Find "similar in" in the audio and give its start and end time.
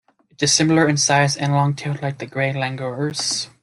0.51-0.97